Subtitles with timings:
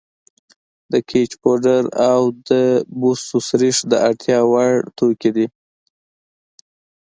[0.91, 2.51] د ګچ پوډر او د
[2.99, 5.47] بوسو سريښ د اړتیا وړ توکي دي.